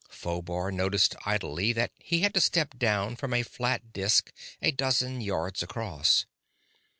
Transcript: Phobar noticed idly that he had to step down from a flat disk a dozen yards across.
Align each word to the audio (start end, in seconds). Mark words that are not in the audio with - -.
Phobar 0.09 0.71
noticed 0.73 1.15
idly 1.27 1.73
that 1.73 1.91
he 1.99 2.21
had 2.21 2.33
to 2.33 2.41
step 2.41 2.75
down 2.79 3.15
from 3.15 3.35
a 3.35 3.43
flat 3.43 3.93
disk 3.93 4.33
a 4.59 4.71
dozen 4.71 5.21
yards 5.21 5.61
across. 5.61 6.25